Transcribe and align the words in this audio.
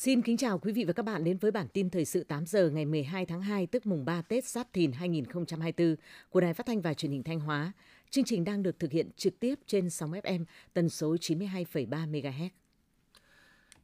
Xin 0.00 0.22
kính 0.22 0.36
chào 0.36 0.58
quý 0.58 0.72
vị 0.72 0.84
và 0.84 0.92
các 0.92 1.02
bạn 1.02 1.24
đến 1.24 1.38
với 1.38 1.50
bản 1.50 1.68
tin 1.68 1.90
thời 1.90 2.04
sự 2.04 2.24
8 2.24 2.46
giờ 2.46 2.70
ngày 2.70 2.84
12 2.84 3.26
tháng 3.26 3.42
2 3.42 3.66
tức 3.66 3.86
mùng 3.86 4.04
3 4.04 4.22
Tết 4.22 4.44
Giáp 4.44 4.72
Thìn 4.72 4.92
2024 4.92 5.96
của 6.30 6.40
Đài 6.40 6.54
Phát 6.54 6.66
thanh 6.66 6.80
và 6.80 6.94
Truyền 6.94 7.12
hình 7.12 7.22
Thanh 7.22 7.40
Hóa. 7.40 7.72
Chương 8.10 8.24
trình 8.24 8.44
đang 8.44 8.62
được 8.62 8.78
thực 8.78 8.92
hiện 8.92 9.10
trực 9.16 9.40
tiếp 9.40 9.54
trên 9.66 9.90
sóng 9.90 10.12
FM 10.12 10.44
tần 10.72 10.88
số 10.88 11.14
92,3 11.14 11.88
MHz. 11.88 12.48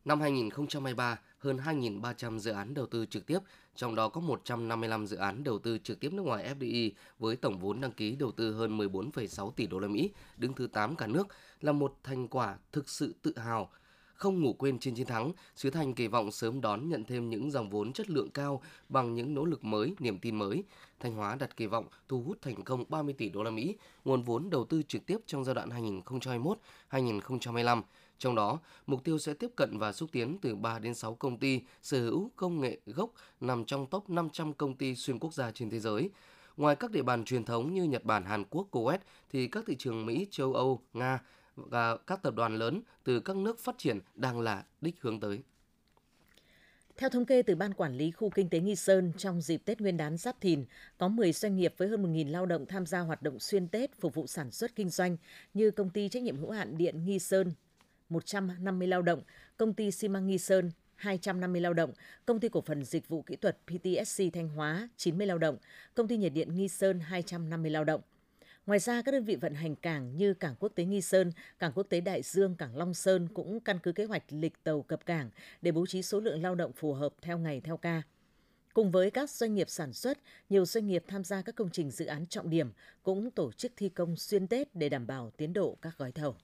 Năm 0.04 0.20
2023, 0.20 1.20
hơn 1.38 1.56
2.300 1.56 2.38
dự 2.38 2.50
án 2.50 2.74
đầu 2.74 2.86
tư 2.86 3.06
trực 3.06 3.26
tiếp, 3.26 3.38
trong 3.74 3.94
đó 3.94 4.08
có 4.08 4.20
155 4.20 5.06
dự 5.06 5.16
án 5.16 5.44
đầu 5.44 5.58
tư 5.58 5.78
trực 5.78 6.00
tiếp 6.00 6.12
nước 6.12 6.22
ngoài 6.22 6.54
FDI 6.58 6.90
với 7.18 7.36
tổng 7.36 7.58
vốn 7.58 7.80
đăng 7.80 7.92
ký 7.92 8.16
đầu 8.16 8.32
tư 8.32 8.52
hơn 8.52 8.78
14,6 8.78 9.50
tỷ 9.50 9.66
đô 9.66 9.78
la 9.78 9.88
Mỹ, 9.88 10.10
đứng 10.36 10.52
thứ 10.52 10.66
8 10.66 10.96
cả 10.96 11.06
nước, 11.06 11.26
là 11.60 11.72
một 11.72 11.94
thành 12.02 12.28
quả 12.28 12.56
thực 12.72 12.88
sự 12.88 13.14
tự 13.22 13.32
hào– 13.38 13.70
không 14.16 14.42
ngủ 14.42 14.52
quên 14.52 14.78
trên 14.78 14.94
chiến 14.94 15.06
thắng, 15.06 15.32
Sứ 15.56 15.70
Thành 15.70 15.94
kỳ 15.94 16.06
vọng 16.06 16.30
sớm 16.30 16.60
đón 16.60 16.88
nhận 16.88 17.04
thêm 17.04 17.30
những 17.30 17.50
dòng 17.50 17.70
vốn 17.70 17.92
chất 17.92 18.10
lượng 18.10 18.30
cao 18.30 18.62
bằng 18.88 19.14
những 19.14 19.34
nỗ 19.34 19.44
lực 19.44 19.64
mới, 19.64 19.94
niềm 19.98 20.18
tin 20.18 20.36
mới. 20.36 20.64
Thanh 21.00 21.14
Hóa 21.14 21.36
đặt 21.40 21.56
kỳ 21.56 21.66
vọng 21.66 21.86
thu 22.08 22.22
hút 22.22 22.38
thành 22.42 22.62
công 22.62 22.84
30 22.88 23.14
tỷ 23.18 23.28
đô 23.28 23.42
la 23.42 23.50
Mỹ 23.50 23.76
nguồn 24.04 24.22
vốn 24.22 24.50
đầu 24.50 24.64
tư 24.64 24.82
trực 24.88 25.06
tiếp 25.06 25.18
trong 25.26 25.44
giai 25.44 25.54
đoạn 25.54 25.68
2021-2025. 26.90 27.82
Trong 28.18 28.34
đó, 28.34 28.58
mục 28.86 29.04
tiêu 29.04 29.18
sẽ 29.18 29.34
tiếp 29.34 29.50
cận 29.56 29.78
và 29.78 29.92
xúc 29.92 30.08
tiến 30.12 30.38
từ 30.42 30.56
3 30.56 30.78
đến 30.78 30.94
6 30.94 31.14
công 31.14 31.38
ty 31.38 31.60
sở 31.82 32.00
hữu 32.00 32.30
công 32.36 32.60
nghệ 32.60 32.78
gốc 32.86 33.10
nằm 33.40 33.64
trong 33.64 33.86
top 33.86 34.10
500 34.10 34.52
công 34.54 34.74
ty 34.74 34.94
xuyên 34.94 35.18
quốc 35.18 35.34
gia 35.34 35.50
trên 35.50 35.70
thế 35.70 35.80
giới. 35.80 36.10
Ngoài 36.56 36.76
các 36.76 36.90
địa 36.90 37.02
bàn 37.02 37.24
truyền 37.24 37.44
thống 37.44 37.74
như 37.74 37.84
Nhật 37.84 38.04
Bản, 38.04 38.24
Hàn 38.24 38.44
Quốc, 38.50 38.68
Kuwait 38.70 38.98
thì 39.30 39.48
các 39.48 39.64
thị 39.66 39.76
trường 39.78 40.06
Mỹ, 40.06 40.26
châu 40.30 40.54
Âu, 40.54 40.80
Nga, 40.92 41.18
và 41.56 41.96
các 41.96 42.22
tập 42.22 42.34
đoàn 42.34 42.56
lớn 42.56 42.82
từ 43.04 43.20
các 43.20 43.36
nước 43.36 43.58
phát 43.58 43.78
triển 43.78 44.00
đang 44.14 44.40
là 44.40 44.64
đích 44.80 44.94
hướng 45.00 45.20
tới. 45.20 45.42
Theo 46.96 47.10
thống 47.10 47.24
kê 47.24 47.42
từ 47.42 47.54
Ban 47.54 47.74
Quản 47.74 47.96
lý 47.96 48.10
Khu 48.10 48.30
Kinh 48.30 48.48
tế 48.48 48.60
Nghi 48.60 48.76
Sơn, 48.76 49.12
trong 49.16 49.40
dịp 49.40 49.62
Tết 49.64 49.80
Nguyên 49.80 49.96
đán 49.96 50.16
Giáp 50.16 50.40
Thìn, 50.40 50.64
có 50.98 51.08
10 51.08 51.32
doanh 51.32 51.56
nghiệp 51.56 51.74
với 51.76 51.88
hơn 51.88 52.14
1.000 52.14 52.30
lao 52.30 52.46
động 52.46 52.66
tham 52.66 52.86
gia 52.86 53.00
hoạt 53.00 53.22
động 53.22 53.38
xuyên 53.38 53.68
Tết 53.68 54.00
phục 54.00 54.14
vụ 54.14 54.26
sản 54.26 54.50
xuất 54.50 54.74
kinh 54.74 54.90
doanh 54.90 55.16
như 55.54 55.70
Công 55.70 55.90
ty 55.90 56.08
Trách 56.08 56.22
nhiệm 56.22 56.36
hữu 56.36 56.50
hạn 56.50 56.78
Điện 56.78 57.04
Nghi 57.04 57.18
Sơn, 57.18 57.52
150 58.08 58.88
lao 58.88 59.02
động, 59.02 59.22
Công 59.56 59.74
ty 59.74 59.90
xi 59.90 60.08
măng 60.08 60.26
Nghi 60.26 60.38
Sơn, 60.38 60.70
250 60.94 61.60
lao 61.60 61.74
động, 61.74 61.92
Công 62.26 62.40
ty 62.40 62.48
cổ 62.48 62.60
phần 62.60 62.84
dịch 62.84 63.08
vụ 63.08 63.22
kỹ 63.22 63.36
thuật 63.36 63.58
PTSC 63.66 64.24
Thanh 64.32 64.48
Hóa, 64.48 64.88
90 64.96 65.26
lao 65.26 65.38
động, 65.38 65.56
Công 65.94 66.08
ty 66.08 66.16
nhiệt 66.16 66.32
điện 66.32 66.54
Nghi 66.54 66.68
Sơn, 66.68 67.00
250 67.00 67.70
lao 67.70 67.84
động. 67.84 68.00
Ngoài 68.66 68.78
ra, 68.78 69.02
các 69.02 69.12
đơn 69.12 69.24
vị 69.24 69.36
vận 69.36 69.54
hành 69.54 69.76
cảng 69.76 70.16
như 70.16 70.34
Cảng 70.34 70.54
Quốc 70.58 70.72
tế 70.74 70.84
Nghi 70.84 71.00
Sơn, 71.00 71.32
Cảng 71.58 71.72
Quốc 71.74 71.86
tế 71.88 72.00
Đại 72.00 72.22
Dương, 72.22 72.54
Cảng 72.54 72.76
Long 72.76 72.94
Sơn 72.94 73.28
cũng 73.34 73.60
căn 73.60 73.78
cứ 73.82 73.92
kế 73.92 74.04
hoạch 74.04 74.22
lịch 74.28 74.64
tàu 74.64 74.82
cập 74.82 75.06
cảng 75.06 75.30
để 75.62 75.72
bố 75.72 75.86
trí 75.86 76.02
số 76.02 76.20
lượng 76.20 76.42
lao 76.42 76.54
động 76.54 76.72
phù 76.72 76.92
hợp 76.92 77.14
theo 77.22 77.38
ngày 77.38 77.60
theo 77.60 77.76
ca. 77.76 78.02
Cùng 78.74 78.90
với 78.90 79.10
các 79.10 79.30
doanh 79.30 79.54
nghiệp 79.54 79.70
sản 79.70 79.92
xuất, 79.92 80.18
nhiều 80.48 80.64
doanh 80.64 80.86
nghiệp 80.86 81.04
tham 81.08 81.24
gia 81.24 81.42
các 81.42 81.54
công 81.54 81.70
trình 81.70 81.90
dự 81.90 82.06
án 82.06 82.26
trọng 82.26 82.50
điểm 82.50 82.70
cũng 83.02 83.30
tổ 83.30 83.52
chức 83.52 83.72
thi 83.76 83.88
công 83.88 84.16
xuyên 84.16 84.46
Tết 84.46 84.74
để 84.74 84.88
đảm 84.88 85.06
bảo 85.06 85.30
tiến 85.36 85.52
độ 85.52 85.76
các 85.82 85.98
gói 85.98 86.12
thầu. 86.12 86.36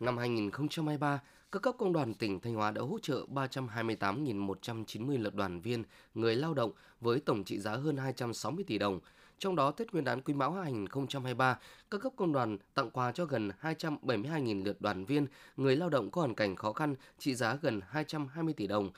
Năm 0.00 0.18
2023, 0.18 1.22
các 1.54 1.62
cấp 1.62 1.74
công 1.78 1.92
đoàn 1.92 2.14
tỉnh 2.14 2.40
Thanh 2.40 2.54
Hóa 2.54 2.70
đã 2.70 2.82
hỗ 2.82 2.98
trợ 2.98 3.26
328.190 3.34 5.22
lượt 5.22 5.34
đoàn 5.34 5.60
viên, 5.60 5.84
người 6.14 6.36
lao 6.36 6.54
động 6.54 6.72
với 7.00 7.20
tổng 7.20 7.44
trị 7.44 7.58
giá 7.58 7.76
hơn 7.76 7.96
260 7.96 8.64
tỷ 8.64 8.78
đồng– 8.78 9.00
trong 9.38 9.56
đó, 9.56 9.70
Tết 9.70 9.92
Nguyên 9.92 10.04
đán 10.04 10.22
Quý 10.22 10.34
Mão 10.34 10.52
2023, 10.52 11.58
các 11.90 12.00
cấp 12.00 12.12
công 12.16 12.32
đoàn 12.32 12.58
tặng 12.74 12.90
quà 12.90 13.12
cho 13.12 13.24
gần 13.24 13.50
272.000 13.62 14.64
lượt 14.64 14.80
đoàn 14.80 15.04
viên, 15.04 15.26
người 15.56 15.76
lao 15.76 15.88
động 15.88 16.10
có 16.10 16.20
hoàn 16.20 16.34
cảnh 16.34 16.56
khó 16.56 16.72
khăn 16.72 16.94
trị 17.18 17.34
giá 17.34 17.58
gần 17.62 17.80
220 17.88 18.54
tỷ 18.54 18.66
đồng. 18.66 18.90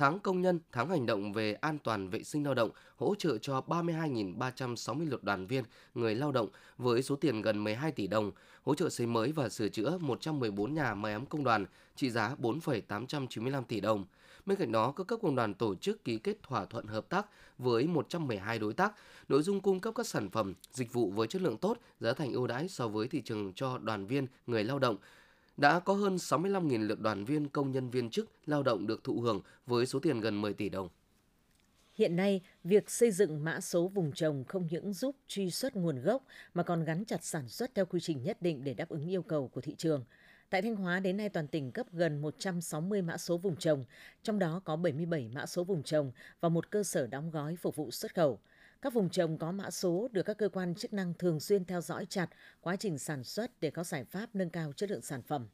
Tháng 0.00 0.18
công 0.20 0.42
nhân, 0.42 0.60
tháng 0.72 0.88
hành 0.88 1.06
động 1.06 1.32
về 1.32 1.52
an 1.52 1.78
toàn 1.84 2.08
vệ 2.10 2.22
sinh 2.22 2.44
lao 2.44 2.54
động 2.54 2.70
hỗ 2.96 3.14
trợ 3.14 3.38
cho 3.38 3.60
32.360 3.66 5.10
lượt 5.10 5.24
đoàn 5.24 5.46
viên, 5.46 5.64
người 5.94 6.14
lao 6.14 6.32
động 6.32 6.48
với 6.78 7.02
số 7.02 7.16
tiền 7.16 7.42
gần 7.42 7.64
12 7.64 7.92
tỷ 7.92 8.06
đồng, 8.06 8.30
hỗ 8.62 8.74
trợ 8.74 8.88
xây 8.88 9.06
mới 9.06 9.32
và 9.32 9.48
sửa 9.48 9.68
chữa 9.68 9.98
114 10.00 10.74
nhà 10.74 10.94
máy 10.94 11.12
ấm 11.12 11.26
công 11.26 11.44
đoàn 11.44 11.66
trị 11.96 12.10
giá 12.10 12.34
4,895 12.38 13.64
tỷ 13.64 13.80
đồng. 13.80 14.04
Bên 14.46 14.58
cạnh 14.58 14.72
đó, 14.72 14.92
các 14.96 15.06
cấp 15.06 15.18
công 15.22 15.36
đoàn 15.36 15.54
tổ 15.54 15.74
chức 15.74 16.04
ký 16.04 16.18
kết 16.18 16.42
thỏa 16.42 16.64
thuận 16.64 16.86
hợp 16.86 17.08
tác 17.08 17.26
với 17.58 17.86
112 17.86 18.58
đối 18.58 18.72
tác, 18.72 18.92
nội 19.28 19.42
dung 19.42 19.60
cung 19.60 19.80
cấp 19.80 19.94
các 19.96 20.06
sản 20.06 20.30
phẩm, 20.30 20.54
dịch 20.72 20.92
vụ 20.92 21.10
với 21.10 21.26
chất 21.26 21.42
lượng 21.42 21.56
tốt, 21.56 21.78
giá 22.00 22.12
thành 22.12 22.32
ưu 22.32 22.46
đãi 22.46 22.68
so 22.68 22.88
với 22.88 23.08
thị 23.08 23.22
trường 23.24 23.52
cho 23.52 23.78
đoàn 23.78 24.06
viên, 24.06 24.26
người 24.46 24.64
lao 24.64 24.78
động. 24.78 24.96
Đã 25.60 25.80
có 25.80 25.94
hơn 25.94 26.16
65.000 26.16 26.86
lượt 26.86 27.00
đoàn 27.00 27.24
viên, 27.24 27.48
công 27.48 27.72
nhân 27.72 27.90
viên 27.90 28.10
chức, 28.10 28.30
lao 28.46 28.62
động 28.62 28.86
được 28.86 29.04
thụ 29.04 29.20
hưởng 29.20 29.40
với 29.66 29.86
số 29.86 29.98
tiền 29.98 30.20
gần 30.20 30.40
10 30.40 30.54
tỷ 30.54 30.68
đồng. 30.68 30.88
Hiện 31.94 32.16
nay, 32.16 32.40
việc 32.64 32.90
xây 32.90 33.10
dựng 33.10 33.44
mã 33.44 33.60
số 33.60 33.88
vùng 33.88 34.12
trồng 34.12 34.44
không 34.44 34.66
những 34.70 34.92
giúp 34.92 35.16
truy 35.28 35.50
xuất 35.50 35.76
nguồn 35.76 36.02
gốc 36.02 36.24
mà 36.54 36.62
còn 36.62 36.84
gắn 36.84 37.04
chặt 37.04 37.24
sản 37.24 37.48
xuất 37.48 37.74
theo 37.74 37.86
quy 37.86 38.00
trình 38.00 38.22
nhất 38.22 38.42
định 38.42 38.64
để 38.64 38.74
đáp 38.74 38.88
ứng 38.88 39.08
yêu 39.08 39.22
cầu 39.22 39.48
của 39.48 39.60
thị 39.60 39.74
trường– 39.78 40.04
Tại 40.50 40.62
Thanh 40.62 40.76
Hóa 40.76 41.00
đến 41.00 41.16
nay 41.16 41.28
toàn 41.28 41.48
tỉnh 41.48 41.72
cấp 41.72 41.86
gần 41.92 42.22
160 42.22 43.02
mã 43.02 43.16
số 43.16 43.38
vùng 43.38 43.56
trồng, 43.56 43.84
trong 44.22 44.38
đó 44.38 44.62
có 44.64 44.76
77 44.76 45.28
mã 45.34 45.46
số 45.46 45.64
vùng 45.64 45.82
trồng 45.82 46.12
và 46.40 46.48
một 46.48 46.70
cơ 46.70 46.82
sở 46.82 47.06
đóng 47.06 47.30
gói 47.30 47.56
phục 47.56 47.76
vụ 47.76 47.90
xuất 47.90 48.14
khẩu. 48.14 48.40
Các 48.82 48.92
vùng 48.94 49.08
trồng 49.08 49.38
có 49.38 49.52
mã 49.52 49.70
số 49.70 50.08
được 50.12 50.22
các 50.22 50.38
cơ 50.38 50.48
quan 50.48 50.74
chức 50.74 50.92
năng 50.92 51.14
thường 51.14 51.40
xuyên 51.40 51.64
theo 51.64 51.80
dõi 51.80 52.06
chặt 52.06 52.26
quá 52.60 52.76
trình 52.76 52.98
sản 52.98 53.24
xuất 53.24 53.60
để 53.60 53.70
có 53.70 53.84
giải 53.84 54.04
pháp 54.04 54.34
nâng 54.34 54.50
cao 54.50 54.72
chất 54.72 54.90
lượng 54.90 55.02
sản 55.02 55.22
phẩm. 55.22 55.48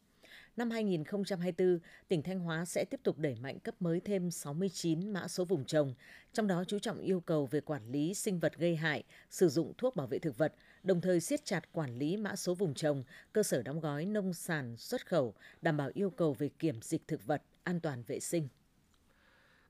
Năm 0.57 0.71
2024, 0.71 1.79
tỉnh 2.09 2.23
Thanh 2.23 2.41
Hóa 2.41 2.65
sẽ 2.65 2.85
tiếp 2.85 3.01
tục 3.03 3.19
đẩy 3.19 3.35
mạnh 3.35 3.59
cấp 3.59 3.75
mới 3.81 4.01
thêm 4.01 4.31
69 4.31 5.13
mã 5.13 5.29
số 5.29 5.45
vùng 5.45 5.65
trồng, 5.65 5.95
trong 6.33 6.47
đó 6.47 6.65
chú 6.65 6.79
trọng 6.79 7.01
yêu 7.01 7.21
cầu 7.21 7.47
về 7.47 7.61
quản 7.61 7.91
lý 7.91 8.15
sinh 8.15 8.39
vật 8.39 8.57
gây 8.59 8.77
hại, 8.77 9.05
sử 9.31 9.49
dụng 9.49 9.73
thuốc 9.79 9.97
bảo 9.97 10.07
vệ 10.07 10.19
thực 10.19 10.39
vật, 10.39 10.55
đồng 10.83 11.01
thời 11.01 11.21
siết 11.21 11.45
chặt 11.45 11.73
quản 11.73 11.99
lý 11.99 12.17
mã 12.17 12.37
số 12.37 12.55
vùng 12.55 12.75
trồng, 12.75 13.05
cơ 13.33 13.43
sở 13.43 13.63
đóng 13.63 13.81
gói 13.81 14.05
nông 14.05 14.33
sản 14.33 14.77
xuất 14.77 15.07
khẩu, 15.07 15.35
đảm 15.63 15.77
bảo 15.77 15.91
yêu 15.95 16.11
cầu 16.11 16.33
về 16.33 16.49
kiểm 16.59 16.83
dịch 16.83 17.03
thực 17.09 17.27
vật, 17.27 17.43
an 17.63 17.81
toàn 17.81 18.03
vệ 18.07 18.21
sinh. 18.21 18.49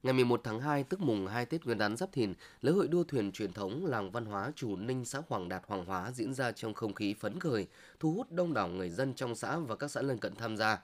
Ngày 0.06 0.12
11 0.12 0.40
tháng 0.44 0.60
2 0.60 0.84
tức 0.84 1.00
mùng 1.00 1.26
2 1.26 1.46
Tết 1.46 1.64
Nguyên 1.64 1.78
đán 1.78 1.96
Giáp 1.96 2.12
Thìn, 2.12 2.34
lễ 2.62 2.72
hội 2.72 2.88
đua 2.88 3.04
thuyền 3.04 3.32
truyền 3.32 3.52
thống 3.52 3.86
làng 3.86 4.10
văn 4.10 4.24
hóa 4.24 4.52
Chủ 4.56 4.76
Ninh 4.76 5.04
xã 5.04 5.22
Hoàng 5.28 5.48
Đạt 5.48 5.62
Hoàng 5.66 5.84
Hóa 5.84 6.12
diễn 6.14 6.34
ra 6.34 6.52
trong 6.52 6.74
không 6.74 6.94
khí 6.94 7.14
phấn 7.14 7.40
khởi, 7.40 7.66
thu 8.00 8.12
hút 8.12 8.32
đông 8.32 8.54
đảo 8.54 8.68
người 8.68 8.90
dân 8.90 9.14
trong 9.14 9.34
xã 9.34 9.58
và 9.58 9.76
các 9.76 9.90
xã 9.90 10.02
lân 10.02 10.18
cận 10.18 10.34
tham 10.34 10.56
gia. 10.56 10.82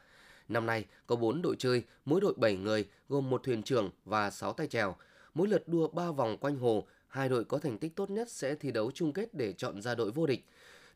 Năm 0.49 0.67
nay 0.67 0.85
có 1.07 1.17
4 1.17 1.43
đội 1.43 1.57
chơi, 1.59 1.83
mỗi 2.05 2.21
đội 2.21 2.35
7 2.37 2.57
người, 2.57 2.89
gồm 3.09 3.31
một 3.31 3.43
thuyền 3.45 3.63
trưởng 3.63 3.91
và 4.05 4.31
6 4.31 4.53
tay 4.53 4.67
chèo. 4.67 4.97
Mỗi 5.35 5.49
lượt 5.49 5.69
đua 5.69 5.89
3 5.89 6.11
vòng 6.11 6.37
quanh 6.39 6.57
hồ, 6.57 6.87
hai 7.09 7.29
đội 7.29 7.45
có 7.45 7.59
thành 7.59 7.79
tích 7.79 7.97
tốt 7.97 8.11
nhất 8.11 8.31
sẽ 8.31 8.55
thi 8.55 8.71
đấu 8.71 8.91
chung 8.95 9.13
kết 9.13 9.35
để 9.35 9.53
chọn 9.53 9.83
ra 9.83 9.95
đội 9.95 10.11
vô 10.11 10.27
địch. 10.27 10.45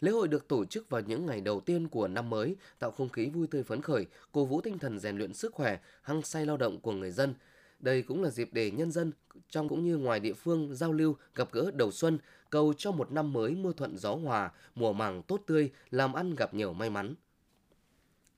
Lễ 0.00 0.10
hội 0.10 0.28
được 0.28 0.48
tổ 0.48 0.64
chức 0.64 0.90
vào 0.90 1.00
những 1.00 1.26
ngày 1.26 1.40
đầu 1.40 1.60
tiên 1.60 1.88
của 1.88 2.08
năm 2.08 2.30
mới, 2.30 2.56
tạo 2.78 2.90
không 2.90 3.08
khí 3.08 3.26
vui 3.26 3.46
tươi 3.46 3.62
phấn 3.62 3.82
khởi, 3.82 4.06
cổ 4.32 4.44
vũ 4.44 4.60
tinh 4.60 4.78
thần 4.78 4.98
rèn 4.98 5.16
luyện 5.16 5.34
sức 5.34 5.54
khỏe, 5.54 5.78
hăng 6.02 6.22
say 6.22 6.46
lao 6.46 6.56
động 6.56 6.80
của 6.80 6.92
người 6.92 7.10
dân. 7.10 7.34
Đây 7.78 8.02
cũng 8.02 8.22
là 8.22 8.30
dịp 8.30 8.48
để 8.52 8.70
nhân 8.70 8.90
dân 8.90 9.12
trong 9.48 9.68
cũng 9.68 9.84
như 9.84 9.96
ngoài 9.96 10.20
địa 10.20 10.32
phương 10.32 10.74
giao 10.74 10.92
lưu, 10.92 11.16
gặp 11.34 11.52
gỡ 11.52 11.70
đầu 11.74 11.90
xuân, 11.90 12.18
cầu 12.50 12.72
cho 12.76 12.92
một 12.92 13.12
năm 13.12 13.32
mới 13.32 13.54
mưa 13.54 13.72
thuận 13.72 13.96
gió 13.96 14.14
hòa, 14.14 14.52
mùa 14.74 14.92
màng 14.92 15.22
tốt 15.22 15.40
tươi, 15.46 15.72
làm 15.90 16.12
ăn 16.12 16.34
gặp 16.34 16.54
nhiều 16.54 16.72
may 16.72 16.90
mắn. 16.90 17.14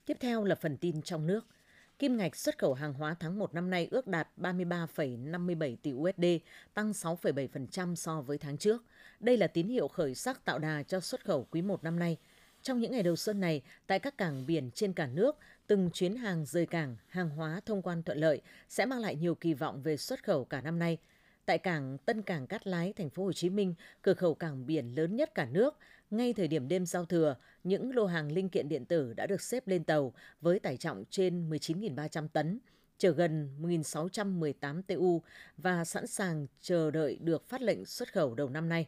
Tiếp 0.07 0.17
theo 0.21 0.45
là 0.45 0.55
phần 0.55 0.77
tin 0.77 1.03
trong 1.03 1.27
nước. 1.27 1.47
Kim 1.99 2.17
ngạch 2.17 2.37
xuất 2.37 2.59
khẩu 2.59 2.75
hàng 2.75 2.95
hóa 2.95 3.17
tháng 3.21 3.39
1 3.39 3.55
năm 3.55 3.71
nay 3.71 3.89
ước 3.91 4.07
đạt 4.07 4.29
33,57 4.37 5.77
tỷ 5.83 5.93
USD, 5.93 6.25
tăng 6.75 6.91
6,7% 6.91 7.95
so 7.95 8.21
với 8.21 8.39
tháng 8.39 8.59
trước. 8.59 8.85
Đây 9.21 9.37
là 9.37 9.47
tín 9.47 9.69
hiệu 9.69 9.89
khởi 9.89 10.15
sắc 10.15 10.45
tạo 10.45 10.59
đà 10.59 10.83
cho 10.83 11.01
xuất 11.01 11.25
khẩu 11.25 11.47
quý 11.51 11.63
1 11.63 11.85
năm 11.85 11.99
nay. 11.99 12.17
Trong 12.69 12.81
những 12.81 12.93
ngày 12.93 13.03
đầu 13.03 13.17
xuân 13.17 13.41
này, 13.41 13.63
tại 13.87 13.99
các 13.99 14.19
cảng 14.19 14.47
biển 14.47 14.71
trên 14.75 14.93
cả 14.93 15.07
nước, 15.07 15.37
từng 15.67 15.91
chuyến 15.93 16.17
hàng 16.17 16.45
rời 16.47 16.67
cảng, 16.67 16.97
hàng 17.09 17.31
hóa 17.31 17.61
thông 17.67 17.83
quan 17.83 18.03
thuận 18.03 18.19
lợi 18.19 18.41
sẽ 18.69 18.87
mang 18.87 18.99
lại 18.99 19.17
nhiều 19.17 19.35
kỳ 19.35 19.55
vọng 19.55 19.83
về 19.83 19.97
xuất 19.97 20.25
khẩu 20.25 20.45
cả 20.45 20.61
năm 20.61 20.79
nay. 20.79 20.99
Tại 21.47 21.59
cảng 21.59 21.99
Tân 21.99 22.23
Cảng 22.23 22.47
Cát 22.47 22.67
Lái, 22.67 22.93
thành 22.93 23.11
phố 23.11 23.25
Hồ 23.25 23.33
Chí 23.33 23.51
Minh, 23.51 23.75
cửa 24.03 24.15
khẩu 24.15 24.35
cảng 24.35 24.67
biển 24.67 24.95
lớn 24.95 25.17
nhất 25.17 25.35
cả 25.35 25.47
nước, 25.53 25.77
ngay 26.11 26.33
thời 26.33 26.49
điểm 26.49 26.69
đêm 26.69 26.87
giao 26.87 27.05
thừa, 27.05 27.37
những 27.65 27.95
lô 27.95 28.07
hàng 28.07 28.33
linh 28.33 28.49
kiện 28.49 28.69
điện 28.69 28.85
tử 28.85 29.13
đã 29.15 29.27
được 29.27 29.43
xếp 29.43 29.69
lên 29.69 29.85
tàu 29.85 30.13
với 30.41 30.59
tải 30.59 30.77
trọng 30.77 31.05
trên 31.11 31.51
19.300 31.51 32.29
tấn, 32.29 32.59
chở 32.99 33.11
gần 33.11 33.51
1.618 33.61 34.83
TU 34.83 35.23
và 35.57 35.85
sẵn 35.85 36.07
sàng 36.07 36.47
chờ 36.61 36.91
đợi 36.91 37.19
được 37.21 37.49
phát 37.49 37.63
lệnh 37.63 37.85
xuất 37.85 38.13
khẩu 38.13 38.35
đầu 38.35 38.49
năm 38.49 38.69
nay. 38.69 38.87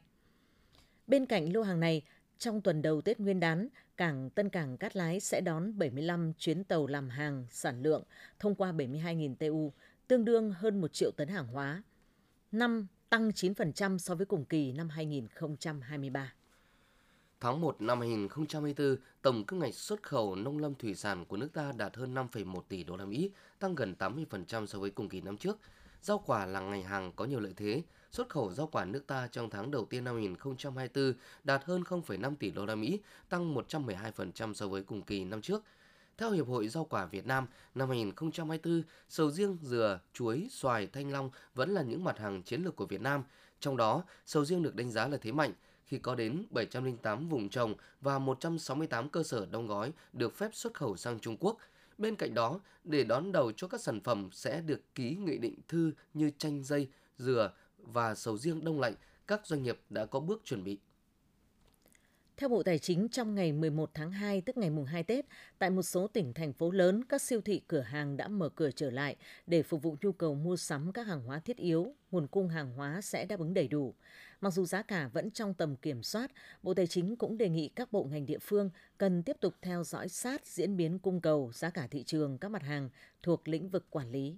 Bên 1.07 1.27
cạnh 1.27 1.53
lô 1.53 1.63
hàng 1.63 1.81
này, 1.81 2.03
trong 2.41 2.61
tuần 2.61 2.83
đầu 2.83 3.01
Tết 3.01 3.21
Nguyên 3.21 3.41
đán, 3.41 3.69
cảng 3.97 4.31
Tân 4.31 4.49
Cảng 4.49 4.77
Cát 4.77 4.97
Lái 4.97 5.21
sẽ 5.21 5.41
đón 5.41 5.79
75 5.79 6.33
chuyến 6.39 6.65
tàu 6.65 6.87
làm 6.87 7.09
hàng 7.09 7.47
sản 7.51 7.83
lượng 7.83 8.03
thông 8.39 8.55
qua 8.55 8.73
72.000 8.73 9.35
TU, 9.35 9.73
tương 10.09 10.25
đương 10.25 10.53
hơn 10.53 10.81
1 10.81 10.93
triệu 10.93 11.11
tấn 11.17 11.29
hàng 11.29 11.47
hóa. 11.47 11.83
Năm 12.53 12.87
tăng 13.09 13.31
9% 13.31 13.99
so 13.99 14.15
với 14.15 14.27
cùng 14.27 14.45
kỳ 14.45 14.73
năm 14.73 14.89
2023. 14.89 16.33
Tháng 17.41 17.61
1 17.61 17.81
năm 17.81 18.01
2024, 18.01 18.97
tổng 19.23 19.45
kim 19.47 19.59
ngạch 19.59 19.75
xuất 19.75 20.03
khẩu 20.03 20.35
nông 20.35 20.59
lâm 20.59 20.75
thủy 20.75 20.95
sản 20.95 21.25
của 21.25 21.37
nước 21.37 21.49
ta 21.53 21.73
đạt 21.77 21.97
hơn 21.97 22.15
5,1 22.15 22.61
tỷ 22.69 22.85
đô 22.85 22.97
la 22.97 23.05
Mỹ, 23.05 23.31
tăng 23.59 23.75
gần 23.75 23.95
80% 23.99 24.67
so 24.67 24.79
với 24.79 24.91
cùng 24.91 25.09
kỳ 25.09 25.21
năm 25.21 25.37
trước. 25.37 25.59
Rau 26.03 26.19
quả 26.27 26.47
là 26.47 26.61
ngành 26.61 26.83
hàng 26.83 27.13
có 27.17 27.25
nhiều 27.25 27.41
lợi 27.41 27.53
thế. 27.57 27.83
Xuất 28.11 28.29
khẩu 28.29 28.53
rau 28.53 28.67
quả 28.67 28.85
nước 28.85 29.07
ta 29.07 29.29
trong 29.33 29.51
tháng 29.51 29.71
đầu 29.71 29.85
tiên 29.85 30.05
năm 30.05 30.15
2024 30.15 31.15
đạt 31.45 31.65
hơn 31.65 31.83
0,5 31.83 32.37
tỷ 32.37 32.51
đô 32.51 32.67
la 32.67 32.75
Mỹ, 32.75 33.01
tăng 33.29 33.55
112% 33.55 34.55
so 34.55 34.69
với 34.69 34.83
cùng 34.83 35.03
kỳ 35.03 35.25
năm 35.25 35.43
trước. 35.43 35.63
Theo 36.19 36.31
Hiệp 36.31 36.47
hội 36.47 36.69
Rau 36.69 36.85
quả 36.85 37.07
Việt 37.07 37.27
Nam, 37.27 37.47
năm 37.75 37.89
2024, 37.89 38.83
sầu 39.09 39.31
riêng, 39.31 39.59
dừa, 39.63 40.01
chuối, 40.13 40.49
xoài, 40.51 40.87
thanh 40.87 41.13
long 41.13 41.31
vẫn 41.55 41.71
là 41.71 41.83
những 41.83 42.05
mặt 42.05 42.19
hàng 42.19 42.43
chiến 42.43 42.63
lược 42.63 42.77
của 42.77 42.87
Việt 42.87 43.01
Nam. 43.01 43.23
Trong 43.61 43.77
đó, 43.77 44.05
sầu 44.27 44.45
riêng 44.45 44.63
được 44.63 44.75
đánh 44.75 44.91
giá 44.91 45.09
là 45.09 45.17
thế 45.17 45.33
mạnh 45.33 45.53
khi 45.85 45.99
có 45.99 46.15
đến 46.15 46.47
708 46.51 47.29
vùng 47.29 47.49
trồng 47.49 47.75
và 48.01 48.19
168 48.19 49.09
cơ 49.09 49.23
sở 49.23 49.47
đông 49.51 49.67
gói 49.67 49.93
được 50.13 50.37
phép 50.37 50.51
xuất 50.53 50.75
khẩu 50.75 50.97
sang 50.97 51.21
Trung 51.21 51.37
Quốc. 51.41 51.59
Bên 52.01 52.17
cạnh 52.17 52.35
đó, 52.35 52.61
để 52.85 53.05
đón 53.05 53.33
đầu 53.33 53.53
cho 53.53 53.69
các 53.69 53.81
sản 53.81 54.01
phẩm 54.01 54.29
sẽ 54.33 54.61
được 54.61 54.95
ký 54.95 55.17
nghị 55.17 55.39
định 55.39 55.55
thư 55.69 55.93
như 56.15 56.31
chanh 56.39 56.65
dây, 56.65 56.89
dừa 57.19 57.53
và 57.79 58.15
sầu 58.15 58.39
riêng 58.39 58.65
đông 58.65 58.81
lạnh, 58.81 58.95
các 59.27 59.47
doanh 59.47 59.63
nghiệp 59.63 59.81
đã 59.91 60.07
có 60.07 60.21
bước 60.21 60.41
chuẩn 60.45 60.65
bị. 60.65 60.79
Theo 62.41 62.49
Bộ 62.49 62.63
Tài 62.63 62.79
chính, 62.79 63.09
trong 63.09 63.35
ngày 63.35 63.53
11 63.53 63.91
tháng 63.95 64.13
2, 64.13 64.41
tức 64.41 64.57
ngày 64.57 64.71
mùng 64.71 64.85
2 64.85 65.03
Tết, 65.03 65.27
tại 65.59 65.71
một 65.71 65.83
số 65.83 66.07
tỉnh, 66.07 66.35
thành 66.35 66.53
phố 66.53 66.71
lớn, 66.71 67.05
các 67.05 67.23
siêu 67.23 67.41
thị 67.41 67.63
cửa 67.67 67.81
hàng 67.81 68.17
đã 68.17 68.29
mở 68.29 68.49
cửa 68.49 68.71
trở 68.71 68.91
lại 68.91 69.17
để 69.47 69.63
phục 69.63 69.83
vụ 69.83 69.97
nhu 70.01 70.13
cầu 70.13 70.35
mua 70.35 70.57
sắm 70.57 70.93
các 70.93 71.07
hàng 71.07 71.23
hóa 71.23 71.39
thiết 71.39 71.57
yếu, 71.57 71.95
nguồn 72.11 72.27
cung 72.27 72.49
hàng 72.49 72.73
hóa 72.73 73.01
sẽ 73.01 73.25
đáp 73.25 73.39
ứng 73.39 73.55
đầy 73.55 73.69
đủ. 73.69 73.95
Mặc 74.41 74.51
dù 74.51 74.65
giá 74.65 74.83
cả 74.83 75.09
vẫn 75.13 75.31
trong 75.31 75.55
tầm 75.55 75.77
kiểm 75.77 76.03
soát, 76.03 76.31
Bộ 76.63 76.75
Tài 76.75 76.87
chính 76.87 77.17
cũng 77.17 77.39
đề 77.39 77.49
nghị 77.49 77.69
các 77.69 77.93
bộ 77.93 78.05
ngành 78.05 78.27
địa 78.27 78.39
phương 78.39 78.71
cần 78.99 79.23
tiếp 79.23 79.37
tục 79.41 79.55
theo 79.63 79.85
dõi 79.85 80.09
sát 80.09 80.47
diễn 80.47 80.77
biến 80.77 80.99
cung 80.99 81.21
cầu, 81.21 81.51
giá 81.55 81.71
cả 81.71 81.87
thị 81.91 82.03
trường 82.03 82.39
các 82.39 82.49
mặt 82.49 82.63
hàng 82.63 82.89
thuộc 83.23 83.49
lĩnh 83.49 83.69
vực 83.69 83.87
quản 83.91 84.11
lý. 84.11 84.37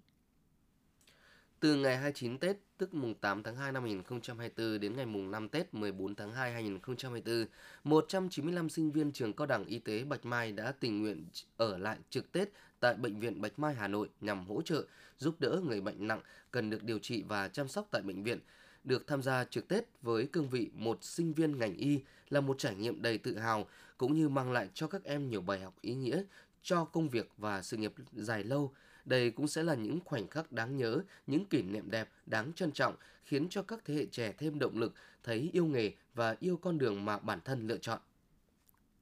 Từ 1.61 1.77
ngày 1.77 1.97
29 1.97 2.39
Tết, 2.39 2.57
tức 2.83 2.95
mùng 2.95 3.15
8 3.15 3.43
tháng 3.43 3.57
2 3.57 3.73
năm 3.73 3.83
2024 3.83 4.81
đến 4.81 4.97
ngày 4.97 5.07
mùng 5.07 5.31
5 5.31 5.49
Tết 5.49 5.75
14 5.75 6.15
tháng 6.15 6.33
2 6.33 6.53
2024, 6.53 7.47
195 7.85 8.69
sinh 8.69 8.93
viên 8.93 9.13
trường 9.13 9.33
cao 9.33 9.47
đẳng 9.47 9.65
y 9.65 9.79
tế 9.79 10.05
Bạch 10.05 10.25
Mai 10.25 10.53
đã 10.53 10.73
tình 10.81 11.03
nguyện 11.03 11.27
ở 11.57 11.79
lại 11.79 11.99
trực 12.11 12.33
Tết 12.33 12.49
tại 12.81 12.95
Bệnh 12.95 13.21
viện 13.21 13.41
Bạch 13.41 13.59
Mai 13.59 13.75
Hà 13.75 13.89
Nội 13.89 14.09
nhằm 14.21 14.47
hỗ 14.47 14.63
trợ, 14.63 14.85
giúp 15.19 15.35
đỡ 15.41 15.61
người 15.65 15.81
bệnh 15.81 16.09
nặng 16.09 16.21
cần 16.51 16.71
được 16.71 16.83
điều 16.83 16.99
trị 16.99 17.23
và 17.29 17.49
chăm 17.49 17.69
sóc 17.69 17.89
tại 17.91 18.03
bệnh 18.03 18.23
viện. 18.23 18.39
Được 18.85 19.07
tham 19.07 19.23
gia 19.23 19.45
trực 19.45 19.69
Tết 19.69 19.85
với 20.03 20.27
cương 20.27 20.49
vị 20.49 20.71
một 20.75 21.05
sinh 21.05 21.33
viên 21.33 21.59
ngành 21.59 21.77
y 21.77 22.01
là 22.31 22.41
một 22.41 22.59
trải 22.59 22.75
nghiệm 22.75 23.03
đầy 23.03 23.19
tự 23.19 23.39
hào, 23.39 23.67
cũng 23.99 24.15
như 24.15 24.29
mang 24.29 24.53
lại 24.53 24.69
cho 24.75 24.87
các 24.87 25.05
em 25.05 25.31
nhiều 25.31 25.41
bài 25.41 25.61
học 25.61 25.75
ý 25.81 25.95
nghĩa 25.95 26.23
cho 26.63 26.85
công 26.85 27.09
việc 27.09 27.31
và 27.37 27.63
sự 27.63 27.77
nghiệp 27.77 27.93
dài 28.13 28.45
lâu, 28.45 28.73
đây 29.05 29.31
cũng 29.31 29.49
sẽ 29.49 29.63
là 29.63 29.75
những 29.75 30.01
khoảnh 30.05 30.29
khắc 30.29 30.53
đáng 30.53 30.77
nhớ, 30.77 31.01
những 31.27 31.45
kỷ 31.45 31.63
niệm 31.63 31.91
đẹp, 31.91 32.09
đáng 32.27 32.53
trân 32.53 32.73
trọng, 32.73 32.95
khiến 33.25 33.49
cho 33.51 33.63
các 33.63 33.81
thế 33.85 33.95
hệ 33.95 34.07
trẻ 34.07 34.33
thêm 34.39 34.59
động 34.59 34.79
lực, 34.79 34.95
thấy 35.23 35.51
yêu 35.53 35.67
nghề 35.67 35.93
và 36.15 36.37
yêu 36.41 36.57
con 36.57 36.79
đường 36.79 37.05
mà 37.05 37.19
bản 37.19 37.41
thân 37.45 37.67
lựa 37.67 37.79
chọn. 37.79 37.99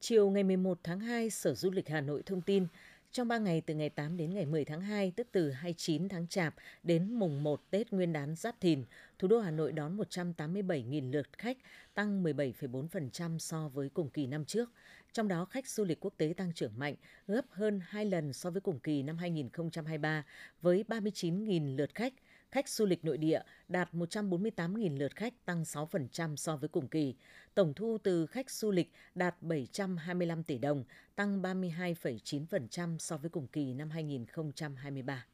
Chiều 0.01 0.31
ngày 0.31 0.43
11 0.43 0.79
tháng 0.83 1.01
2, 1.01 1.31
Sở 1.31 1.55
Du 1.55 1.71
lịch 1.71 1.89
Hà 1.89 2.01
Nội 2.01 2.23
thông 2.27 2.41
tin, 2.41 2.67
trong 3.13 3.29
3 3.29 3.39
ngày 3.39 3.61
từ 3.61 3.75
ngày 3.75 3.91
8 3.91 4.17
đến 4.17 4.35
ngày 4.35 4.47
10 4.47 4.65
tháng 4.65 4.81
2, 4.81 5.13
tức 5.17 5.29
từ 5.33 5.51
29 5.51 6.09
tháng 6.09 6.27
Chạp 6.27 6.55
đến 6.83 7.13
mùng 7.13 7.43
1 7.43 7.71
Tết 7.71 7.93
Nguyên 7.93 8.13
đán 8.13 8.35
Giáp 8.35 8.61
Thìn, 8.61 8.85
thủ 9.19 9.29
đô 9.29 9.39
Hà 9.39 9.51
Nội 9.51 9.73
đón 9.73 9.97
187.000 9.97 11.13
lượt 11.13 11.39
khách, 11.39 11.59
tăng 11.95 12.23
17,4% 12.23 13.39
so 13.39 13.69
với 13.69 13.89
cùng 13.89 14.11
kỳ 14.11 14.27
năm 14.27 14.45
trước. 14.45 14.71
Trong 15.13 15.29
đó, 15.29 15.45
khách 15.45 15.69
du 15.69 15.85
lịch 15.85 16.01
quốc 16.01 16.15
tế 16.17 16.35
tăng 16.37 16.53
trưởng 16.53 16.79
mạnh, 16.79 16.95
gấp 17.27 17.45
hơn 17.51 17.81
2 17.85 18.05
lần 18.05 18.33
so 18.33 18.51
với 18.51 18.61
cùng 18.61 18.79
kỳ 18.79 19.03
năm 19.03 19.19
2023 19.19 20.25
với 20.63 20.85
39.000 20.89 21.77
lượt 21.77 21.95
khách. 21.95 22.13
Khách 22.53 22.69
du 22.69 22.87
lịch 22.87 23.05
nội 23.05 23.19
địa 23.19 23.41
đạt 23.69 23.89
148.000 23.93 24.99
lượt 24.99 25.17
khách, 25.17 25.45
tăng 25.45 25.63
6% 25.63 26.37
so 26.37 26.57
với 26.57 26.69
cùng 26.69 26.89
kỳ. 26.89 27.15
Tổng 27.55 27.75
thu 27.75 27.99
từ 28.03 28.27
khách 28.27 28.51
du 28.51 28.71
lịch 28.71 28.93
đạt 29.15 29.37
725 29.41 30.43
tỷ 30.43 30.59
đồng, 30.59 30.85
tăng 31.17 31.43
32,9% 31.43 32.99
so 32.99 33.17
với 33.17 33.31
cùng 33.31 33.47
kỳ 33.47 33.75
năm 33.75 33.91
2023. 33.91 35.27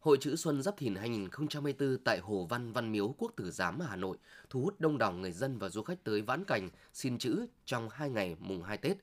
Hội 0.00 0.18
chữ 0.20 0.36
Xuân 0.36 0.62
Giáp 0.62 0.76
Thìn 0.76 0.94
2024 0.94 1.98
tại 2.04 2.18
Hồ 2.18 2.46
Văn 2.50 2.72
Văn 2.72 2.92
Miếu 2.92 3.14
Quốc 3.18 3.32
Tử 3.36 3.50
Giám 3.50 3.80
Hà 3.80 3.96
Nội 3.96 4.16
thu 4.50 4.60
hút 4.60 4.80
đông 4.80 4.98
đảo 4.98 5.12
người 5.12 5.32
dân 5.32 5.58
và 5.58 5.68
du 5.68 5.82
khách 5.82 6.04
tới 6.04 6.22
vãn 6.22 6.44
cảnh 6.44 6.70
xin 6.92 7.18
chữ 7.18 7.46
trong 7.64 7.88
2 7.92 8.10
ngày 8.10 8.36
mùng 8.40 8.62
2 8.62 8.76
Tết. 8.76 8.96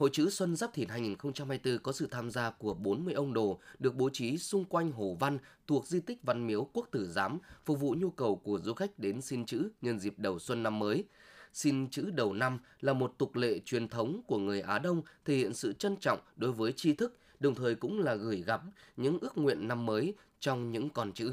Hội 0.00 0.10
chữ 0.12 0.30
Xuân 0.30 0.56
Giáp 0.56 0.72
Thìn 0.74 0.88
2024 0.88 1.78
có 1.78 1.92
sự 1.92 2.08
tham 2.10 2.30
gia 2.30 2.50
của 2.50 2.74
40 2.74 3.14
ông 3.14 3.32
đồ 3.32 3.60
được 3.78 3.94
bố 3.94 4.10
trí 4.12 4.38
xung 4.38 4.64
quanh 4.64 4.92
Hồ 4.92 5.16
Văn 5.20 5.38
thuộc 5.66 5.86
di 5.86 6.00
tích 6.00 6.18
Văn 6.22 6.46
Miếu 6.46 6.64
Quốc 6.72 6.88
Tử 6.90 7.06
Giám 7.06 7.38
phục 7.64 7.80
vụ 7.80 7.94
nhu 7.98 8.10
cầu 8.10 8.36
của 8.36 8.60
du 8.64 8.74
khách 8.74 8.98
đến 8.98 9.20
xin 9.20 9.46
chữ 9.46 9.68
nhân 9.82 9.98
dịp 9.98 10.14
đầu 10.16 10.38
xuân 10.38 10.62
năm 10.62 10.78
mới. 10.78 11.04
Xin 11.52 11.90
chữ 11.90 12.10
đầu 12.10 12.32
năm 12.32 12.58
là 12.80 12.92
một 12.92 13.14
tục 13.18 13.36
lệ 13.36 13.58
truyền 13.64 13.88
thống 13.88 14.20
của 14.26 14.38
người 14.38 14.60
Á 14.60 14.78
Đông 14.78 15.02
thể 15.24 15.34
hiện 15.36 15.54
sự 15.54 15.72
trân 15.72 15.96
trọng 15.96 16.20
đối 16.36 16.52
với 16.52 16.72
tri 16.72 16.92
thức, 16.92 17.18
đồng 17.40 17.54
thời 17.54 17.74
cũng 17.74 18.00
là 18.00 18.14
gửi 18.14 18.42
gắm 18.46 18.60
những 18.96 19.18
ước 19.20 19.38
nguyện 19.38 19.68
năm 19.68 19.86
mới 19.86 20.14
trong 20.40 20.72
những 20.72 20.90
con 20.90 21.12
chữ. 21.12 21.32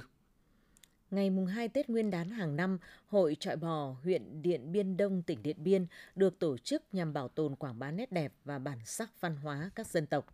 Ngày 1.11 1.29
mùng 1.29 1.45
2 1.45 1.69
Tết 1.69 1.89
Nguyên 1.89 2.11
đán 2.11 2.29
hàng 2.29 2.55
năm, 2.55 2.77
Hội 3.07 3.37
Trọi 3.39 3.55
Bò 3.55 3.95
huyện 4.03 4.41
Điện 4.41 4.71
Biên 4.71 4.97
Đông 4.97 5.21
tỉnh 5.21 5.43
Điện 5.43 5.63
Biên 5.63 5.85
được 6.15 6.39
tổ 6.39 6.57
chức 6.57 6.83
nhằm 6.91 7.13
bảo 7.13 7.27
tồn 7.27 7.55
quảng 7.55 7.79
bá 7.79 7.91
nét 7.91 8.11
đẹp 8.11 8.33
và 8.45 8.59
bản 8.59 8.77
sắc 8.85 9.21
văn 9.21 9.35
hóa 9.35 9.69
các 9.75 9.87
dân 9.87 10.05
tộc. 10.05 10.33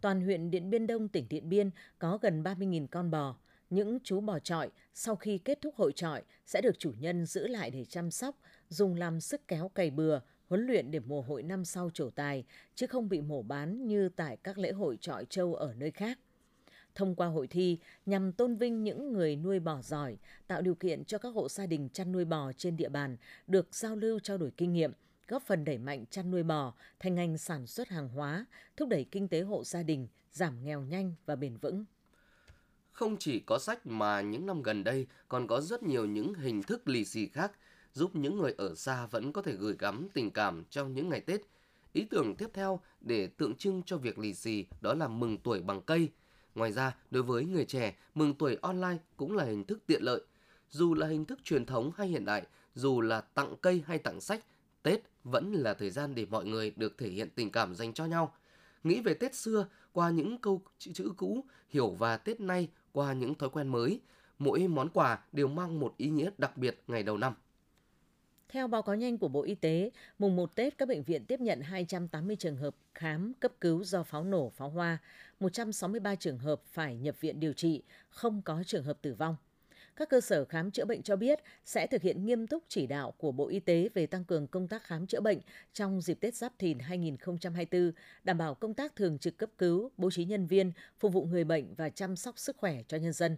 Toàn 0.00 0.20
huyện 0.20 0.50
Điện 0.50 0.70
Biên 0.70 0.86
Đông 0.86 1.08
tỉnh 1.08 1.26
Điện 1.28 1.48
Biên 1.48 1.70
có 1.98 2.18
gần 2.22 2.42
30.000 2.42 2.86
con 2.86 3.10
bò. 3.10 3.36
Những 3.70 3.98
chú 4.04 4.20
bò 4.20 4.38
trọi 4.38 4.70
sau 4.94 5.16
khi 5.16 5.38
kết 5.38 5.60
thúc 5.60 5.74
hội 5.76 5.92
trọi 5.92 6.22
sẽ 6.46 6.60
được 6.60 6.78
chủ 6.78 6.92
nhân 6.98 7.26
giữ 7.26 7.46
lại 7.46 7.70
để 7.70 7.84
chăm 7.84 8.10
sóc, 8.10 8.36
dùng 8.68 8.94
làm 8.94 9.20
sức 9.20 9.48
kéo 9.48 9.68
cày 9.68 9.90
bừa, 9.90 10.20
huấn 10.48 10.66
luyện 10.66 10.90
để 10.90 11.00
mùa 11.00 11.22
hội 11.22 11.42
năm 11.42 11.64
sau 11.64 11.90
trổ 11.94 12.10
tài, 12.10 12.44
chứ 12.74 12.86
không 12.86 13.08
bị 13.08 13.20
mổ 13.20 13.42
bán 13.42 13.86
như 13.86 14.08
tại 14.08 14.36
các 14.36 14.58
lễ 14.58 14.72
hội 14.72 14.98
trọi 15.00 15.24
trâu 15.24 15.54
ở 15.54 15.74
nơi 15.74 15.90
khác 15.90 16.18
thông 16.94 17.14
qua 17.14 17.26
hội 17.26 17.46
thi 17.46 17.78
nhằm 18.06 18.32
tôn 18.32 18.56
vinh 18.56 18.84
những 18.84 19.12
người 19.12 19.36
nuôi 19.36 19.60
bò 19.60 19.82
giỏi, 19.82 20.16
tạo 20.46 20.62
điều 20.62 20.74
kiện 20.74 21.04
cho 21.04 21.18
các 21.18 21.28
hộ 21.28 21.48
gia 21.48 21.66
đình 21.66 21.88
chăn 21.92 22.12
nuôi 22.12 22.24
bò 22.24 22.52
trên 22.56 22.76
địa 22.76 22.88
bàn 22.88 23.16
được 23.46 23.74
giao 23.74 23.96
lưu 23.96 24.18
trao 24.20 24.38
đổi 24.38 24.50
kinh 24.56 24.72
nghiệm, 24.72 24.92
góp 25.28 25.42
phần 25.42 25.64
đẩy 25.64 25.78
mạnh 25.78 26.04
chăn 26.10 26.30
nuôi 26.30 26.42
bò 26.42 26.74
thành 26.98 27.14
ngành 27.14 27.38
sản 27.38 27.66
xuất 27.66 27.88
hàng 27.88 28.08
hóa, 28.08 28.46
thúc 28.76 28.88
đẩy 28.88 29.06
kinh 29.10 29.28
tế 29.28 29.40
hộ 29.40 29.64
gia 29.64 29.82
đình, 29.82 30.08
giảm 30.32 30.64
nghèo 30.64 30.82
nhanh 30.82 31.14
và 31.26 31.36
bền 31.36 31.56
vững. 31.56 31.84
Không 32.92 33.16
chỉ 33.18 33.40
có 33.40 33.58
sách 33.58 33.86
mà 33.86 34.20
những 34.20 34.46
năm 34.46 34.62
gần 34.62 34.84
đây 34.84 35.06
còn 35.28 35.46
có 35.46 35.60
rất 35.60 35.82
nhiều 35.82 36.06
những 36.06 36.34
hình 36.34 36.62
thức 36.62 36.88
lì 36.88 37.04
xì 37.04 37.26
khác 37.26 37.52
giúp 37.92 38.16
những 38.16 38.38
người 38.38 38.54
ở 38.58 38.74
xa 38.74 39.06
vẫn 39.06 39.32
có 39.32 39.42
thể 39.42 39.52
gửi 39.52 39.76
gắm 39.78 40.08
tình 40.14 40.30
cảm 40.30 40.64
trong 40.70 40.94
những 40.94 41.08
ngày 41.08 41.20
Tết. 41.20 41.40
Ý 41.92 42.06
tưởng 42.10 42.36
tiếp 42.36 42.50
theo 42.54 42.80
để 43.00 43.26
tượng 43.26 43.54
trưng 43.54 43.82
cho 43.86 43.96
việc 43.96 44.18
lì 44.18 44.34
xì 44.34 44.66
đó 44.80 44.94
là 44.94 45.08
mừng 45.08 45.38
tuổi 45.38 45.60
bằng 45.60 45.80
cây– 45.82 46.08
Ngoài 46.54 46.72
ra, 46.72 46.96
đối 47.10 47.22
với 47.22 47.44
người 47.44 47.64
trẻ, 47.64 47.96
mừng 48.14 48.34
tuổi 48.34 48.58
online 48.62 48.98
cũng 49.16 49.36
là 49.36 49.44
hình 49.44 49.64
thức 49.64 49.78
tiện 49.86 50.02
lợi. 50.02 50.20
Dù 50.70 50.94
là 50.94 51.06
hình 51.06 51.24
thức 51.24 51.38
truyền 51.44 51.66
thống 51.66 51.90
hay 51.96 52.08
hiện 52.08 52.24
đại, 52.24 52.46
dù 52.74 53.00
là 53.00 53.20
tặng 53.20 53.56
cây 53.60 53.82
hay 53.86 53.98
tặng 53.98 54.20
sách, 54.20 54.44
Tết 54.82 55.00
vẫn 55.24 55.52
là 55.52 55.74
thời 55.74 55.90
gian 55.90 56.14
để 56.14 56.26
mọi 56.30 56.44
người 56.44 56.72
được 56.76 56.98
thể 56.98 57.08
hiện 57.08 57.28
tình 57.34 57.50
cảm 57.50 57.74
dành 57.74 57.92
cho 57.92 58.04
nhau. 58.04 58.34
Nghĩ 58.84 59.00
về 59.00 59.14
Tết 59.14 59.34
xưa 59.34 59.66
qua 59.92 60.10
những 60.10 60.38
câu 60.38 60.62
chữ 60.78 61.12
cũ, 61.16 61.44
hiểu 61.68 61.90
và 61.90 62.16
Tết 62.16 62.40
nay 62.40 62.68
qua 62.92 63.12
những 63.12 63.34
thói 63.34 63.50
quen 63.50 63.68
mới, 63.68 64.00
mỗi 64.38 64.68
món 64.68 64.88
quà 64.88 65.18
đều 65.32 65.48
mang 65.48 65.80
một 65.80 65.94
ý 65.96 66.10
nghĩa 66.10 66.30
đặc 66.38 66.56
biệt 66.56 66.82
ngày 66.86 67.02
đầu 67.02 67.16
năm. 67.16 67.34
Theo 68.52 68.68
báo 68.68 68.82
cáo 68.82 68.94
nhanh 68.94 69.18
của 69.18 69.28
Bộ 69.28 69.42
Y 69.42 69.54
tế, 69.54 69.90
mùng 70.18 70.36
1 70.36 70.56
Tết 70.56 70.78
các 70.78 70.88
bệnh 70.88 71.02
viện 71.02 71.24
tiếp 71.24 71.40
nhận 71.40 71.60
280 71.60 72.36
trường 72.36 72.56
hợp 72.56 72.74
khám 72.94 73.32
cấp 73.40 73.52
cứu 73.60 73.84
do 73.84 74.02
pháo 74.02 74.24
nổ, 74.24 74.50
pháo 74.50 74.68
hoa, 74.68 74.98
163 75.40 76.14
trường 76.14 76.38
hợp 76.38 76.62
phải 76.72 76.96
nhập 76.96 77.20
viện 77.20 77.40
điều 77.40 77.52
trị, 77.52 77.82
không 78.08 78.42
có 78.42 78.62
trường 78.66 78.84
hợp 78.84 78.98
tử 79.02 79.14
vong. 79.14 79.36
Các 79.96 80.08
cơ 80.08 80.20
sở 80.20 80.44
khám 80.44 80.70
chữa 80.70 80.84
bệnh 80.84 81.02
cho 81.02 81.16
biết 81.16 81.38
sẽ 81.64 81.86
thực 81.86 82.02
hiện 82.02 82.24
nghiêm 82.24 82.46
túc 82.46 82.64
chỉ 82.68 82.86
đạo 82.86 83.14
của 83.18 83.32
Bộ 83.32 83.48
Y 83.48 83.60
tế 83.60 83.88
về 83.94 84.06
tăng 84.06 84.24
cường 84.24 84.46
công 84.46 84.68
tác 84.68 84.84
khám 84.84 85.06
chữa 85.06 85.20
bệnh 85.20 85.38
trong 85.72 86.00
dịp 86.00 86.14
Tết 86.20 86.34
Giáp 86.34 86.52
Thìn 86.58 86.78
2024, 86.78 87.92
đảm 88.24 88.38
bảo 88.38 88.54
công 88.54 88.74
tác 88.74 88.96
thường 88.96 89.18
trực 89.18 89.38
cấp 89.38 89.50
cứu, 89.58 89.90
bố 89.96 90.10
trí 90.10 90.24
nhân 90.24 90.46
viên, 90.46 90.72
phục 90.98 91.12
vụ 91.12 91.24
người 91.24 91.44
bệnh 91.44 91.74
và 91.74 91.88
chăm 91.88 92.16
sóc 92.16 92.38
sức 92.38 92.56
khỏe 92.56 92.82
cho 92.88 92.96
nhân 92.96 93.12
dân. 93.12 93.36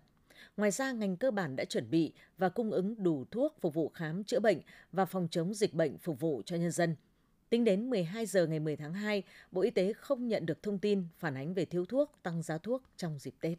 Ngoài 0.57 0.71
ra, 0.71 0.93
ngành 0.93 1.17
cơ 1.17 1.31
bản 1.31 1.57
đã 1.57 1.65
chuẩn 1.65 1.91
bị 1.91 2.13
và 2.39 2.49
cung 2.49 2.71
ứng 2.71 3.03
đủ 3.03 3.25
thuốc 3.31 3.57
phục 3.61 3.75
vụ 3.75 3.89
khám 3.89 4.25
chữa 4.25 4.41
bệnh 4.41 4.61
và 4.93 5.05
phòng 5.05 5.29
chống 5.31 5.55
dịch 5.55 5.75
bệnh 5.75 5.99
phục 5.99 6.21
vụ 6.21 6.43
cho 6.47 6.57
nhân 6.57 6.71
dân. 6.71 6.97
Tính 7.51 7.65
đến 7.65 7.91
12 7.91 8.27
giờ 8.27 8.47
ngày 8.47 8.61
10 8.61 8.77
tháng 8.77 8.95
2, 8.95 9.23
Bộ 9.51 9.63
Y 9.63 9.71
tế 9.71 9.93
không 9.93 10.29
nhận 10.29 10.47
được 10.47 10.63
thông 10.63 10.79
tin 10.79 11.05
phản 11.19 11.35
ánh 11.35 11.55
về 11.55 11.65
thiếu 11.65 11.85
thuốc, 11.85 12.13
tăng 12.23 12.43
giá 12.43 12.59
thuốc 12.59 12.83
trong 12.97 13.19
dịp 13.19 13.35
Tết. 13.41 13.59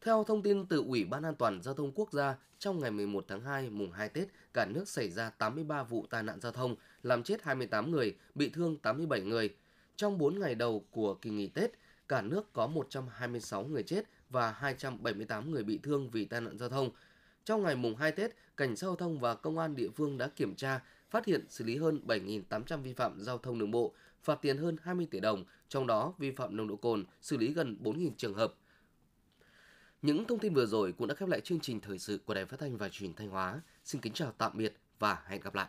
Theo 0.00 0.24
thông 0.24 0.42
tin 0.42 0.66
từ 0.66 0.84
Ủy 0.86 1.04
ban 1.04 1.22
An 1.22 1.34
toàn 1.34 1.62
Giao 1.62 1.74
thông 1.74 1.92
Quốc 1.92 2.12
gia, 2.12 2.36
trong 2.58 2.80
ngày 2.80 2.90
11 2.90 3.24
tháng 3.28 3.40
2 3.40 3.70
mùng 3.70 3.92
2 3.92 4.08
Tết, 4.08 4.28
cả 4.54 4.64
nước 4.64 4.88
xảy 4.88 5.10
ra 5.10 5.30
83 5.30 5.82
vụ 5.82 6.06
tai 6.10 6.22
nạn 6.22 6.40
giao 6.40 6.52
thông, 6.52 6.76
làm 7.02 7.22
chết 7.22 7.42
28 7.42 7.90
người, 7.90 8.16
bị 8.34 8.48
thương 8.48 8.76
87 8.78 9.20
người. 9.20 9.54
Trong 9.96 10.18
4 10.18 10.40
ngày 10.40 10.54
đầu 10.54 10.84
của 10.90 11.14
kỳ 11.14 11.30
nghỉ 11.30 11.46
Tết, 11.46 11.70
cả 12.08 12.22
nước 12.22 12.52
có 12.52 12.66
126 12.66 13.64
người 13.64 13.82
chết 13.82 14.04
và 14.30 14.52
278 14.52 15.50
người 15.50 15.62
bị 15.62 15.78
thương 15.82 16.10
vì 16.10 16.24
tai 16.24 16.40
nạn 16.40 16.58
giao 16.58 16.68
thông. 16.68 16.90
Trong 17.44 17.62
ngày 17.62 17.76
mùng 17.76 17.96
2 17.96 18.12
Tết, 18.12 18.30
cảnh 18.56 18.76
sát 18.76 18.86
giao 18.86 18.96
thông 18.96 19.20
và 19.20 19.34
công 19.34 19.58
an 19.58 19.76
địa 19.76 19.88
phương 19.96 20.18
đã 20.18 20.28
kiểm 20.28 20.54
tra, 20.54 20.80
phát 21.10 21.26
hiện 21.26 21.46
xử 21.48 21.64
lý 21.64 21.76
hơn 21.76 22.00
7.800 22.06 22.82
vi 22.82 22.92
phạm 22.92 23.20
giao 23.20 23.38
thông 23.38 23.58
đường 23.58 23.70
bộ, 23.70 23.94
phạt 24.22 24.38
tiền 24.42 24.58
hơn 24.58 24.76
20 24.82 25.06
tỷ 25.10 25.20
đồng, 25.20 25.44
trong 25.68 25.86
đó 25.86 26.14
vi 26.18 26.30
phạm 26.30 26.56
nồng 26.56 26.68
độ 26.68 26.76
cồn 26.76 27.04
xử 27.22 27.36
lý 27.36 27.52
gần 27.52 27.76
4.000 27.82 28.10
trường 28.16 28.34
hợp. 28.34 28.54
Những 30.02 30.24
thông 30.24 30.38
tin 30.38 30.54
vừa 30.54 30.66
rồi 30.66 30.92
cũng 30.92 31.08
đã 31.08 31.14
khép 31.14 31.28
lại 31.28 31.40
chương 31.40 31.60
trình 31.60 31.80
thời 31.80 31.98
sự 31.98 32.18
của 32.24 32.34
Đài 32.34 32.44
Phát 32.44 32.60
thanh 32.60 32.76
và 32.76 32.88
Truyền 32.88 33.14
thanh 33.14 33.28
Hóa. 33.28 33.60
Xin 33.84 34.00
kính 34.00 34.12
chào 34.12 34.32
tạm 34.38 34.52
biệt 34.54 34.76
và 34.98 35.22
hẹn 35.26 35.40
gặp 35.40 35.54
lại. 35.54 35.68